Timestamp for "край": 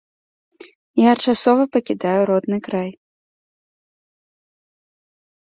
2.69-2.89